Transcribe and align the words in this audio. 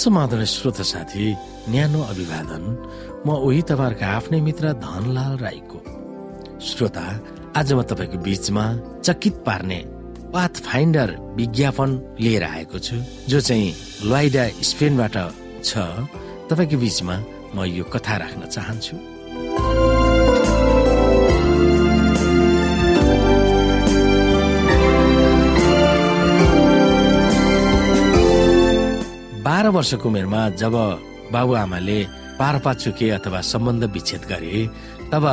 समाधान 0.00 0.44
श्रोत 0.48 0.80
साथी 0.80 1.24
न्यानो 1.68 2.00
अभिवादन। 2.02 2.64
म 3.26 3.28
उही 3.36 3.62
तपाईँहरूका 3.68 4.06
आफ्नै 4.08 4.40
मित्र 4.40 4.72
धनलाल 4.80 5.36
राईको। 5.44 5.78
श्रोता 6.68 7.04
आज 7.56 7.72
म 7.72 7.82
तपाईँको 7.84 8.18
बीचमा 8.24 8.64
चकित 9.04 9.36
पार्ने 9.46 9.78
पाथ 10.32 10.54
फाइन्डर 10.64 11.08
विज्ञापन 11.36 11.90
लिएर 12.20 12.44
आएको 12.44 12.78
छु 12.78 12.96
जो 13.28 13.40
चाहिँ 13.40 13.74
लोइडा 14.08 14.44
स्पेनबाट 14.70 15.16
छ। 15.68 15.72
तपाईँको 16.48 16.76
बीचमा 16.80 17.16
म 17.54 17.68
यो 17.68 17.84
कथा 17.92 18.16
राख्न 18.16 18.42
चाहन्छु। 18.48 18.96
वर्षको 29.80 30.08
उमेरमा 30.08 30.48
जब 30.60 30.74
बाबुआमाले 31.32 31.98
पारपाचुके 32.38 33.08
अथवा 33.10 33.40
सम्बन्ध 33.40 33.84
विच्छेद 33.92 34.22
गरे 34.28 34.66
तब 35.12 35.24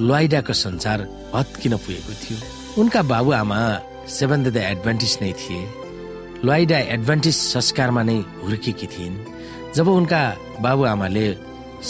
लोइडाको 0.00 0.52
संसार 0.52 0.98
भत्किन 1.32 1.76
पुगेको 1.76 2.12
थियो। 2.22 2.36
उनका 2.80 3.00
बाबुआमा 3.02 3.60
सेभेन 4.08 4.42
द 4.44 4.56
एडभान्टेज 4.72 5.12
नै 5.22 5.32
थिए। 5.32 5.60
लोइडा 6.44 6.78
एडभान्टेज 6.94 7.34
संस्कारमा 7.34 8.02
नै 8.02 8.16
हुर्केकी 8.42 8.86
थिइन्। 8.86 9.16
जब 9.76 9.88
उनका 9.88 10.22
बाबुआमाले 10.60 11.26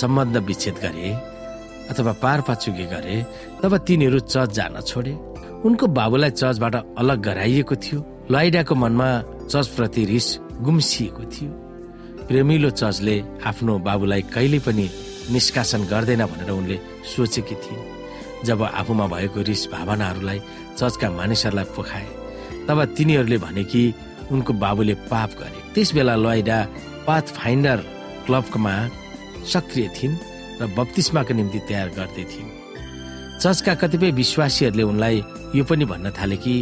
सम्बन्ध 0.00 0.36
विच्छेद 0.47 0.77
गरे 0.84 1.10
अथवा 1.91 2.12
पारपाचुके 2.22 2.86
गरे 2.86 3.16
तब 3.62 3.77
तिनीहरू 3.86 4.19
चर्च 4.30 4.50
जान 4.54 4.80
छोडे। 4.80 5.14
उनको 5.66 5.86
बाबुलाई 5.98 6.30
चर्चबाट 6.30 6.75
अलग 6.98 7.19
गराइएको 7.22 7.75
थियो। 7.77 7.98
लोइडाको 8.30 8.75
मनमा 8.75 9.08
चर्चप्रति 9.50 10.04
रिस 10.04 10.28
गुम्सिएको 10.60 11.25
थियो। 11.34 11.50
प्रेमिलो 12.30 12.70
चर्चले 12.70 13.16
आफ्नो 13.42 13.78
बाबुलाई 13.82 14.22
कहिले 14.30 14.58
पनि 14.62 14.86
निष्कासन 15.34 15.82
गर्दैन 15.90 16.22
भनेर 16.30 16.50
उनले 16.50 16.76
सोचेकी 17.10 17.54
थिइन्। 17.54 18.46
जब 18.46 18.62
आफूमा 18.62 19.06
भएको 19.06 19.40
रिस 19.50 19.62
भावनाहरूलाई 19.74 20.38
चर्चका 20.78 21.10
मानिसहरूलाई 21.10 21.66
पोखाए 21.74 22.06
तब 22.68 22.78
तिनीहरूले 22.96 23.38
भने 23.44 23.64
कि 23.66 23.82
उनको 24.30 24.52
बाबुले 24.62 24.94
पाप 25.10 25.30
गरे। 25.40 25.60
त्यस 25.74 25.90
बेला 25.94 26.14
लोइडा 26.22 26.58
पाथ 27.06 27.26
फाइन्डर 27.34 27.78
क्लबमा 28.26 28.74
सक्रिय 29.52 29.88
थिइन् 29.98 30.16
र 30.62 30.66
बत्तिसमाको 30.78 31.34
निम्ति 31.34 31.58
तयार 31.68 31.88
गर्दै 31.98 32.24
थिइन्। 32.30 32.50
चर्चका 33.42 33.74
कतिपय 33.74 34.10
विश्वासीहरूले 34.22 34.84
उनलाई 34.86 35.16
यो 35.58 35.64
पनि 35.66 35.84
भन्न 35.84 36.06
थाले 36.14 36.36
कि 36.46 36.54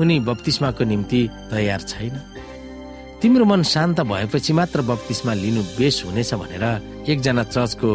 उनी 0.00 0.16
बत्तिसमाको 0.28 0.84
निम्ति 0.84 1.20
तयार 1.52 1.80
छैन। 1.92 2.14
तिम्रो 3.24 3.44
मन 3.48 3.62
शान्त 3.64 4.00
भएपछि 4.04 4.52
मात्र 4.52 4.80
बत्तिसमा 4.84 5.32
लिनु 5.32 5.62
बेस 5.80 5.96
हुनेछ 6.04 6.32
भनेर 6.36 6.64
एकजना 7.08 7.42
चर्चको 7.48 7.90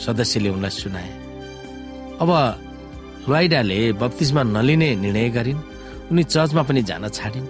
सदस्यले 0.00 0.48
उनलाई 0.56 0.72
सुनाए। 0.72 1.10
अब 2.16 2.30
लोइडाले 3.28 3.78
बत्तिसमा 4.00 4.42
नलिने 4.56 4.88
निर्णय 5.04 5.28
गरिन् 5.36 5.60
उनी 6.08 6.22
चर्चमा 6.24 6.62
पनि 6.64 6.82
जान 6.88 7.04
छाडिन्। 7.12 7.46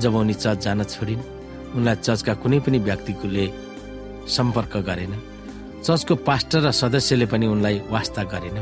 जब 0.00 0.14
उनी 0.16 0.34
चर्च 0.40 0.58
जान 0.64 0.80
छोडिन् 0.88 1.22
उनलाई 1.76 1.96
चर्चका 2.00 2.32
कुनै 2.40 2.58
पनि 2.64 2.78
व्यक्तिले 2.80 3.44
सम्पर्क 4.24 4.74
गरेन। 4.88 5.12
चर्चको 5.84 6.14
पास्टर 6.24 6.60
र 6.64 6.70
सदस्यले 6.72 7.26
पनि 7.28 7.46
उनलाई 7.46 7.76
वास्ता 7.92 8.22
गरेन। 8.32 8.56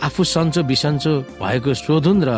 आफू 0.00 0.24
सन्चो 0.24 0.62
बिसन्चो 0.64 1.12
भएको 1.40 1.74
शोधुन 1.76 2.18
र 2.24 2.30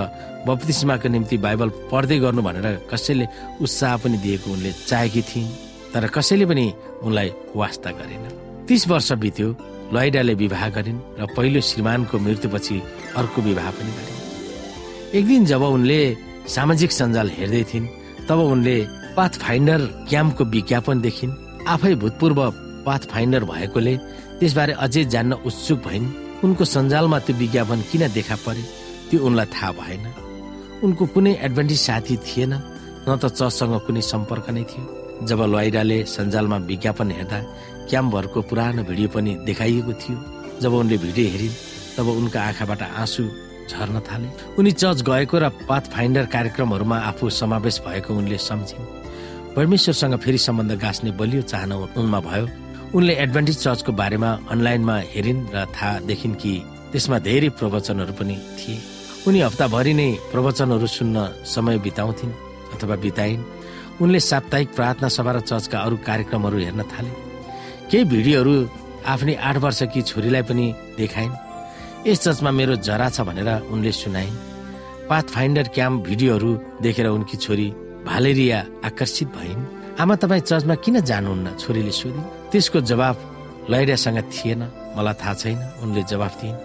बप्तिस्माको 0.46 1.08
निम्ति 1.14 1.36
बाइबल 1.38 1.68
पढ्दै 1.90 2.18
गर्नु 2.18 2.42
भनेर 2.42 2.66
कसैले 2.90 3.26
उत्साह 3.62 3.96
पनि 4.02 4.16
दिएको 4.18 4.48
उनले 4.50 4.70
चाहेकी 4.90 5.22
थिइन् 5.30 5.54
तर 5.94 6.06
कसैले 6.10 6.46
पनि 6.50 6.66
उनलाई 7.06 7.28
वास्ता 7.54 7.90
गरेन। 7.98 8.24
तीस 8.66 8.82
वर्ष 8.90 9.12
बित्यो 9.22 9.48
लोइडाले 9.94 10.34
विवाह 10.42 10.68
गरिन् 10.76 11.04
र 11.20 11.26
पहिलो 11.36 11.60
श्रीमानको 11.60 12.18
मृत्युपछि 12.18 12.76
अर्को 13.20 13.38
विवाह 13.48 13.70
पनि 13.78 13.92
गरिन्। 13.98 14.20
एक 15.16 15.24
दिन 15.26 15.44
जब 15.46 15.62
उनले 15.62 16.00
सामाजिक 16.48 16.90
सञ्जाल 16.92 17.28
हेर्दै 17.38 17.62
थिइन् 17.70 17.86
तब 18.26 18.38
उनले 18.42 18.76
पाथ 19.16 19.32
फाइन्डर 19.44 19.80
क्याम्पको 20.10 20.44
विज्ञापन 20.54 21.00
देखिन्। 21.00 21.38
आफै 21.68 21.94
भूतपूर्व 22.02 22.40
पाथ 22.86 23.02
फाइन्डर 23.12 23.44
भएकोले 23.44 23.94
त्यसबारे 24.40 24.72
अझै 24.84 25.04
जान्न 25.14 25.32
उत्सुक 25.46 25.78
भइन्। 25.86 26.06
उनको 26.44 26.64
सञ्जालमा 26.64 27.18
त्यो 27.26 27.36
विज्ञापन 27.36 27.80
किन 27.90 28.02
देखा 28.12 28.36
परे 28.44 28.62
त्यो 29.08 29.18
उनलाई 29.26 29.46
थाहा 29.54 29.70
भएन। 29.78 30.04
उनको 30.84 31.04
कुनै 31.14 31.32
एडभान्टेज 31.46 31.80
साथी 31.80 32.16
थिएन 32.26 32.52
न 33.06 33.10
त 33.16 33.30
चर्चसँग 33.30 33.74
कुनै 33.86 34.02
सम्पर्क 34.02 34.46
नै 34.50 34.64
थियो। 34.70 34.84
जब 35.28 35.40
लोइडाले 35.54 35.98
सञ्जालमा 36.06 36.56
विज्ञापन 36.70 37.08
हेर्दा 37.10 37.38
क्याम्पहरूको 37.88 38.40
पुरानो 38.50 38.82
भिडियो 38.90 39.08
पनि 39.14 39.30
देखाइएको 39.46 39.92
थियो 40.02 40.16
जब 40.62 40.72
उनले 40.74 40.96
भिडियो 41.04 41.26
हेरिन् 41.30 41.58
तब 41.96 42.06
उनका 42.10 42.40
आँखाबाट 42.42 42.82
आँसु 42.82 43.22
झर्न 43.70 43.96
थाले। 44.02 44.28
उनी 44.58 44.72
चर्च 44.82 44.98
गएको 45.06 45.36
र 45.38 45.48
पाथ 45.70 45.94
फाइन्डर 45.94 46.24
कार्यक्रमहरूमा 46.34 46.96
आफू 47.10 47.30
समावेश 47.30 47.76
भएको 47.86 48.10
उनले 48.14 48.38
सम्झिन्। 48.38 48.90
परमेश्वरसँग 49.54 50.14
फेरि 50.18 50.38
सम्बन्ध 50.38 50.72
गाँच्ने 50.82 51.10
बलियो 51.20 51.42
चाहना 51.46 51.74
उनमा 51.94 52.20
भयो। 52.26 52.46
उनले 52.94 53.12
एडभान्टेज 53.14 53.56
चर्चको 53.58 53.92
बारेमा 53.92 54.30
अनलाइनमा 54.52 54.96
हेरिन् 55.12 55.46
र 55.54 55.64
थाहा 55.72 56.04
देखिन् 56.04 56.34
कि 56.34 56.52
त्यसमा 56.92 57.18
धेरै 57.24 57.48
प्रवचनहरू 57.56 58.12
पनि 58.12 58.36
थिए। 58.58 58.76
उनी 59.26 59.40
हप्ताभरि 59.40 59.92
नै 59.96 60.08
प्रवचनहरू 60.32 60.86
सुन्न 60.86 61.16
समय 61.48 61.78
बिताउँथिन् 61.80 62.32
अथवा 62.74 62.96
बिताइन्। 63.04 63.42
उनले 64.02 64.20
साप्ताहिक 64.20 64.68
प्रार्थना 64.76 65.08
सभा 65.08 65.32
र 65.32 65.40
चर्चका 65.40 65.78
अरू 65.80 65.96
कार्यक्रमहरू 66.04 66.58
हेर्न 66.58 66.82
थाले। 66.92 67.10
केही 67.88 68.04
भिडियोहरू 68.12 68.54
आफ्नै 69.08 69.34
आठ 69.40 69.56
वर्षकी 69.64 70.00
छोरीलाई 70.02 70.42
पनि 70.44 70.66
देखाइन्। 71.00 71.32
यस 72.06 72.18
चर्चमा 72.24 72.50
मेरो 72.50 72.76
जरा 72.84 73.08
छ 73.08 73.24
भनेर 73.24 73.72
उनले 73.72 73.92
सुनाइन्। 73.92 74.36
पाथ 75.08 75.24
फाइन्डर 75.32 75.66
क्याम्प 75.72 76.04
भिडियोहरू 76.04 76.50
देखेर 76.84 77.06
उनकी 77.08 77.36
छोरी 77.40 77.68
भालेरिया 78.04 78.58
आकर्षित 78.84 79.28
भइन्। 79.32 79.60
आमा 79.96 80.14
तपाईँ 80.20 80.44
चर्चमा 80.44 80.74
किन 80.84 81.00
जानुहुन्न? 81.00 81.56
छोरीले 81.56 81.94
सोधिन्। 81.96 82.41
त्यसको 82.52 82.80
जवाब 82.90 83.16
लैरियासँग 83.70 84.18
थिएन 84.32 84.60
मलाई 84.96 85.14
थाहा 85.20 85.34
छैन 85.40 85.58
उनले 85.82 86.02
जवाफ 86.12 86.32
दिइन्। 86.40 86.58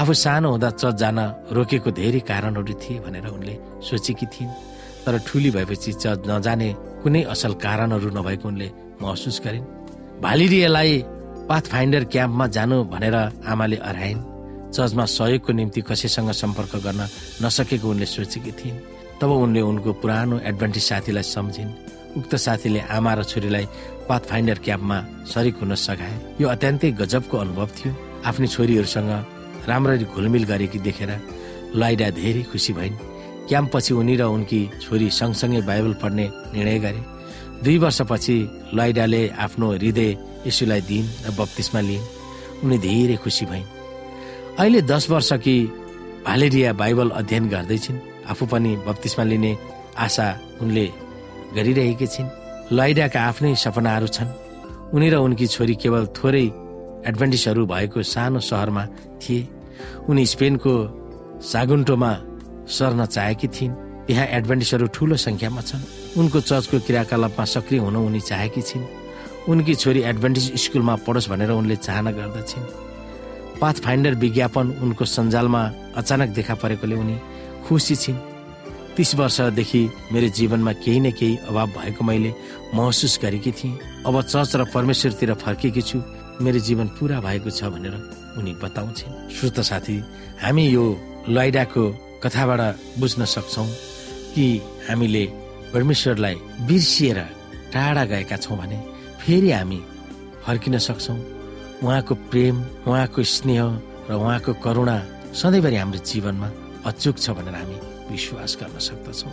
आफू 0.00 0.12
सानो 0.14 0.48
हुँदा 0.50 0.70
चर्च 0.70 0.96
जान 1.02 1.18
रोकेको 1.54 1.90
धेरै 1.90 2.20
कारणहरू 2.30 2.74
थिए 2.82 2.98
भनेर 3.04 3.26
उनले 3.30 3.54
सोचेकी 3.88 4.26
थिइन्। 4.26 4.50
तर 5.06 5.14
ठुली 5.26 5.50
भएपछि 5.56 5.92
चर्च 6.02 6.20
नजाने 6.30 6.68
कुनै 7.02 7.22
असल 7.34 7.52
कारणहरू 7.64 8.08
नभएको 8.10 8.48
उनले 8.48 8.68
महसुस 9.02 9.40
गरिन्। 9.44 9.66
भालिरियालाई 10.20 10.92
पाथ 11.48 11.64
फाइन्डर 11.72 12.04
क्याम्पमा 12.12 12.46
जानु 12.56 12.76
भनेर 12.92 13.16
आमाले 13.46 13.76
अराइन् 13.90 14.26
चर्चमा 14.74 15.04
सहयोगको 15.16 15.52
निम्ति 15.52 15.80
कसैसँग 15.88 16.30
सम्पर्क 16.42 16.72
गर्न 16.86 17.00
नसकेको 17.42 17.86
उनले 17.90 18.06
सोचेकी 18.06 18.52
थिइन्। 18.58 18.82
तब 19.20 19.30
उनले 19.44 19.60
उनको 19.60 19.90
पुरानो 20.02 20.38
एडभान्टेज 20.48 20.82
साथीलाई 20.82 21.26
सम्झिन्। 21.34 21.70
उक्त 22.16 22.34
साथीले 22.36 22.80
आमा 22.90 23.12
र 23.14 23.22
छोरीलाई 23.22 23.66
पाथ 24.08 24.22
फाइन्डर 24.30 24.58
क्याम्पमा 24.64 24.98
सरिक 25.32 25.56
हुन 25.60 25.74
सघाए। 25.74 26.14
यो 26.40 26.46
अत्यन्तै 26.48 26.90
गजबको 27.00 27.36
अनुभव 27.38 27.68
थियो। 27.76 27.90
आफ्नो 28.26 28.46
छोरीहरूसँग 28.46 29.10
राम्ररी 29.68 30.04
घुलमिल 30.04 30.44
गरेकी 30.44 30.78
देखेर 30.78 31.10
लाइडा 31.74 32.08
धेरै 32.18 32.42
खुसी 32.50 32.72
भइन्। 32.72 32.96
क्याम्पपछि 33.48 33.92
उनी 33.94 34.14
र 34.16 34.22
उनकी 34.26 34.60
छोरी 34.82 35.10
सँगसँगै 35.10 35.60
बाइबल 35.62 35.94
पढ्ने 36.02 36.26
निर्णय 36.54 36.78
गरे। 36.78 37.02
दुई 37.62 37.76
वर्षपछि 37.78 38.36
लाइडाले 38.74 39.22
आफ्नो 39.38 39.66
हृदय 39.72 40.10
यीशुलाई 40.46 40.80
दिइन् 40.80 41.12
र 41.26 41.30
बत्तिसमा 41.38 41.80
लिइन्। 41.80 42.08
उनी 42.64 42.76
धेरै 42.78 43.16
खुसी 43.22 43.44
भइन्। 43.46 43.68
अहिले 44.58 44.80
दस 44.82 45.10
वर्ष 45.10 45.32
कि 45.44 45.54
भालेरिया 46.26 46.72
बाइबल 46.72 47.08
अध्ययन 47.10 47.48
गर्दैछिन् 47.48 48.02
आफू 48.30 48.46
पनि 48.46 48.76
बत्तिसमा 48.86 49.24
लिने 49.24 49.52
आशा 49.96 50.26
उनले 50.60 50.86
गरिरहेकी 51.54 52.06
छिन्। 52.06 52.28
लाइडाका 52.72 53.20
आफ्नै 53.20 53.54
सपनाहरू 53.54 54.06
छन्। 54.06 54.30
उनी 54.94 55.08
र 55.10 55.14
उनकी 55.14 55.46
छोरी 55.46 55.74
केवल 55.74 56.06
थोरै 56.06 56.46
एडभान्टेजहरू 57.06 57.66
भएको 57.66 58.02
सानो 58.02 58.40
सहरमा 58.40 58.86
थिए। 59.22 59.48
उनी 60.08 60.26
स्पेनको 60.26 60.72
सागुन्टोमा 61.42 62.12
सर्न 62.68 63.06
चाहेकी 63.06 63.48
थिइन्। 63.48 63.74
त्यहाँ 64.06 64.26
एडभान्टेजहरू 64.26 64.86
ठूलो 64.86 65.16
संख्यामा 65.16 65.60
छन्। 65.60 65.82
उनको 66.18 66.40
चर्चको 66.40 66.78
क्रियाकलापमा 66.78 67.44
सक्रिय 67.44 67.80
हुन 67.80 67.96
उनी 67.96 68.20
चाहेकी 68.20 68.62
छिन्। 68.62 68.84
उनकी 69.48 69.74
छोरी 69.74 70.00
एडभान्टेज 70.02 70.46
स्कुलमा 70.54 70.94
पढोस् 70.96 71.30
भनेर 71.30 71.50
उनले 71.50 71.76
चाहना 71.76 72.10
गर्दछिन्। 72.12 72.64
पाथ 73.60 73.72
फाइन्डर 73.72 74.14
विज्ञापन 74.14 74.66
उनको 74.82 75.04
सञ्जालमा 75.04 75.62
अचानक 75.96 76.28
देखा 76.28 76.54
परेकोले 76.54 76.96
उनी 76.96 77.16
खुसी 77.68 77.96
छिन्। 77.96 78.29
तिस 78.96 79.14
वर्षदेखि 79.14 79.82
मेरो 80.12 80.28
जीवनमा 80.28 80.72
केही 80.84 81.00
न 81.00 81.10
केही 81.10 81.36
अभाव 81.48 81.66
भएको 81.76 82.04
मैले 82.04 82.34
महसुस 82.74 83.18
गरेकी 83.22 83.52
थिएँ। 83.52 83.78
अब 84.06 84.20
चर्च 84.22 84.56
र 84.56 84.64
परमेश्वरतिर 84.74 85.34
फर्केकी 85.34 85.82
छु। 85.82 85.98
मेरो 86.40 86.58
जीवन 86.58 86.86
पुरा 86.96 87.20
भएको 87.20 87.50
छ 87.50 87.64
भनेर 87.72 87.94
उनी 88.38 88.52
बताउँछिन्। 88.62 89.30
श्रोत 89.30 89.60
साथी 89.60 89.96
हामी 90.42 90.64
यो 90.68 90.84
लैडाको 91.28 91.84
कथाबाट 92.24 92.60
बुझ्न 92.98 93.24
सक्छौ 93.24 93.64
कि 94.34 94.46
हामीले 94.88 95.24
परमेश्वरलाई 95.72 96.34
बिर्सिएर 96.68 97.18
टाढा 97.72 98.04
गएका 98.04 98.36
छौँ 98.36 98.58
भने 98.58 98.78
फेरि 99.20 99.50
हामी 99.52 99.80
फर्किन 100.44 100.78
सक्छौँ। 100.78 101.18
उहाँको 101.84 102.14
प्रेम 102.30 102.56
उहाँको 102.88 103.22
स्नेह 103.24 103.64
र 104.10 104.12
उहाँको 104.14 104.52
करुणा 104.64 104.96
सधैँभरि 105.32 105.76
हाम्रो 105.76 105.98
जीवनमा 106.04 106.50
अचुक 106.86 107.16
छ 107.18 107.30
भनेर 107.30 107.54
हामी 107.54 107.89
विश्वास 108.10 108.58
गर्न 108.60 108.78
सक्दछौँ। 108.78 109.32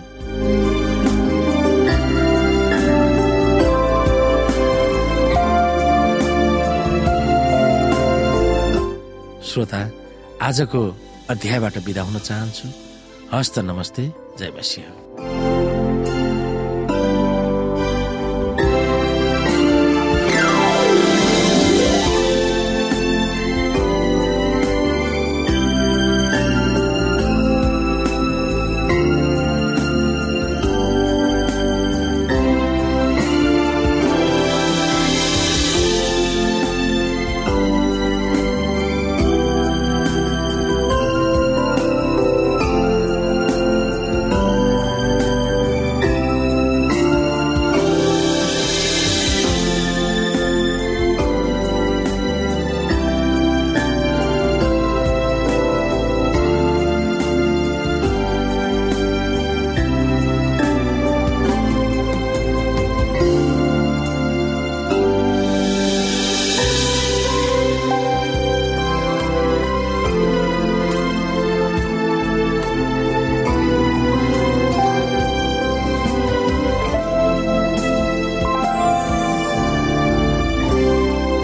श्रोता 9.44 9.82
आजको 10.42 10.82
अध्यायबाट 11.30 11.78
बिदा 11.86 12.02
हुन 12.02 12.20
चाहन्छु। 12.20 12.68
हस्त 13.34 13.60
नमस्ते 13.60 14.12
जय 14.40 14.54
मसिंह। 14.58 15.57